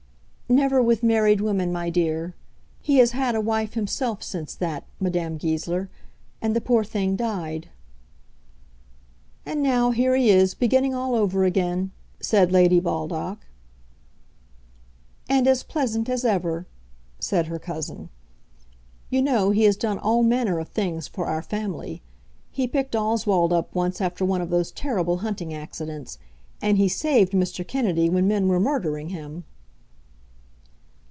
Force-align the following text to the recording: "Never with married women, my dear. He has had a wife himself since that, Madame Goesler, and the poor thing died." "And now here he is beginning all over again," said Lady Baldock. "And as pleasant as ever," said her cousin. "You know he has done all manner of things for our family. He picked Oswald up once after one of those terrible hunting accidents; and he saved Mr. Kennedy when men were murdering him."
"Never 0.49 0.83
with 0.83 1.01
married 1.01 1.39
women, 1.39 1.71
my 1.71 1.89
dear. 1.89 2.35
He 2.81 2.97
has 2.97 3.11
had 3.11 3.35
a 3.35 3.39
wife 3.41 3.73
himself 3.73 4.21
since 4.21 4.53
that, 4.55 4.83
Madame 4.99 5.37
Goesler, 5.37 5.89
and 6.41 6.53
the 6.53 6.59
poor 6.59 6.83
thing 6.83 7.15
died." 7.15 7.69
"And 9.45 9.63
now 9.63 9.91
here 9.91 10.13
he 10.13 10.29
is 10.29 10.53
beginning 10.53 10.93
all 10.93 11.15
over 11.15 11.45
again," 11.45 11.91
said 12.19 12.51
Lady 12.51 12.81
Baldock. 12.81 13.45
"And 15.29 15.47
as 15.47 15.63
pleasant 15.63 16.09
as 16.09 16.25
ever," 16.25 16.67
said 17.17 17.45
her 17.47 17.57
cousin. 17.57 18.09
"You 19.09 19.21
know 19.21 19.51
he 19.51 19.63
has 19.63 19.77
done 19.77 19.99
all 19.99 20.21
manner 20.21 20.59
of 20.59 20.67
things 20.67 21.07
for 21.07 21.27
our 21.27 21.41
family. 21.41 22.01
He 22.51 22.67
picked 22.67 22.93
Oswald 22.93 23.53
up 23.53 23.73
once 23.73 24.01
after 24.01 24.25
one 24.25 24.41
of 24.41 24.49
those 24.49 24.73
terrible 24.73 25.19
hunting 25.19 25.53
accidents; 25.53 26.17
and 26.61 26.77
he 26.77 26.89
saved 26.89 27.31
Mr. 27.31 27.65
Kennedy 27.65 28.09
when 28.09 28.27
men 28.27 28.49
were 28.49 28.59
murdering 28.59 29.07
him." 29.11 29.45